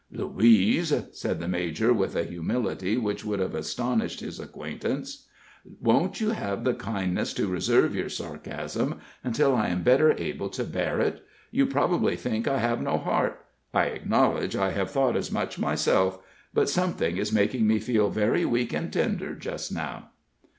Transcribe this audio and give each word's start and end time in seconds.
"Louise," 0.11 0.91
said 1.11 1.39
the 1.39 1.47
major, 1.47 1.93
with 1.93 2.15
a 2.15 2.23
humility 2.23 2.97
which 2.97 3.23
would 3.23 3.39
have 3.39 3.53
astonished 3.53 4.19
his 4.19 4.39
acquaintance, 4.39 5.27
"won't 5.79 6.19
you 6.19 6.31
have 6.31 6.63
the 6.63 6.73
kindness 6.73 7.35
to 7.35 7.45
reserve 7.45 7.93
your 7.95 8.09
sarcasm 8.09 8.99
until 9.23 9.55
I 9.55 9.67
am 9.67 9.83
better 9.83 10.13
able 10.19 10.49
to 10.49 10.63
bear 10.63 10.99
it? 10.99 11.23
You 11.51 11.67
probably 11.67 12.15
think 12.15 12.47
I 12.47 12.57
have 12.57 12.81
no 12.81 12.97
heart 12.97 13.45
I 13.75 13.83
acknowledge 13.93 14.55
I 14.55 14.71
have 14.71 14.89
thought 14.89 15.15
as 15.15 15.31
much 15.31 15.59
myself 15.59 16.17
but 16.51 16.67
something 16.67 17.17
is 17.17 17.31
making 17.31 17.67
me 17.67 17.77
feel 17.77 18.09
very 18.09 18.43
weak 18.43 18.73
and 18.73 18.91
tender 18.91 19.35
just 19.35 19.71
now." 19.71 20.09